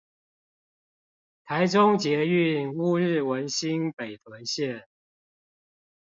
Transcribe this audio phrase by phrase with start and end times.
[1.45, 4.85] 臺中捷運烏日文心北屯線